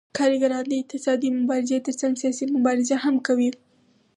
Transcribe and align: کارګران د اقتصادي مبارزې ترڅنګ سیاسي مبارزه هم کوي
کارګران 0.17 0.63
د 0.69 0.73
اقتصادي 0.81 1.29
مبارزې 1.39 1.77
ترڅنګ 1.85 2.13
سیاسي 2.21 2.45
مبارزه 2.57 2.95
هم 3.03 3.15
کوي 3.27 3.49